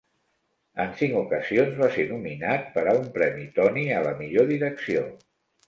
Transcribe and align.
En 0.85 0.95
cinc 1.01 1.17
ocasions 1.19 1.77
va 1.83 1.91
ser 1.99 2.07
nominat 2.13 2.67
per 2.79 2.87
a 2.87 2.97
un 3.03 3.07
premi 3.21 3.47
Tony 3.61 3.81
a 4.01 4.03
la 4.09 4.17
millor 4.25 4.53
direcció. 4.57 5.09